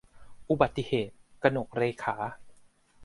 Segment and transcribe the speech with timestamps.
[0.49, 2.15] อุบัติเหตุ- กนกเรขา